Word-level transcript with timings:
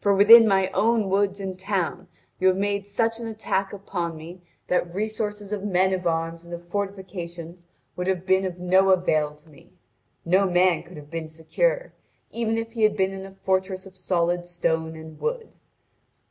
For 0.00 0.14
within 0.14 0.48
my 0.48 0.70
own 0.70 1.10
woods 1.10 1.38
and 1.38 1.58
town 1.58 2.08
you 2.40 2.48
have 2.48 2.56
made 2.56 2.86
such 2.86 3.20
an 3.20 3.26
attack 3.28 3.74
upon 3.74 4.16
me 4.16 4.40
that 4.68 4.94
resources 4.94 5.52
of 5.52 5.64
men 5.64 5.92
of 5.92 6.06
arms 6.06 6.46
and 6.46 6.54
of 6.54 6.66
fortifications 6.66 7.66
would 7.94 8.06
have 8.06 8.24
been 8.24 8.46
of 8.46 8.58
no 8.58 8.88
avail 8.88 9.34
to 9.34 9.50
me; 9.50 9.72
no 10.24 10.48
man 10.48 10.82
could 10.82 10.96
have 10.96 11.10
been 11.10 11.28
secure, 11.28 11.92
even 12.30 12.56
if 12.56 12.72
he 12.72 12.84
had 12.84 12.96
been 12.96 13.12
in 13.12 13.26
a 13.26 13.30
fortress 13.30 13.84
of 13.84 13.94
solid 13.98 14.46
stone 14.46 14.96
and 14.96 15.20
wood. 15.20 15.48